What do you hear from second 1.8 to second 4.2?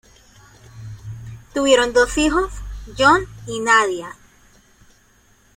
dos hijos, John y Nadia.